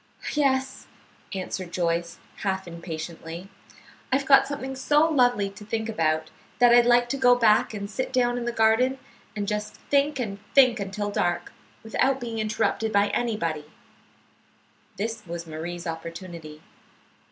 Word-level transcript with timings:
"Yes," 0.33 0.87
answered 1.31 1.71
Joyce, 1.71 2.17
half 2.37 2.67
impatiently; 2.67 3.49
"I've 4.11 4.25
got 4.25 4.47
something 4.47 4.75
so 4.75 5.07
lovely 5.07 5.47
to 5.51 5.63
think 5.63 5.89
about, 5.89 6.31
that 6.57 6.73
I'd 6.73 6.87
like 6.87 7.07
to 7.09 7.17
go 7.17 7.35
back 7.35 7.75
and 7.75 7.87
sit 7.87 8.11
down 8.11 8.35
in 8.39 8.45
the 8.45 8.51
garden 8.51 8.97
and 9.35 9.47
just 9.47 9.75
think 9.91 10.19
and 10.19 10.39
think 10.55 10.79
until 10.79 11.11
dark, 11.11 11.53
without 11.83 12.19
being 12.19 12.39
interrupted 12.39 12.91
by 12.91 13.09
anybody." 13.09 13.65
This 14.97 15.21
was 15.27 15.45
Marie's 15.45 15.85
opportunity. 15.85 16.63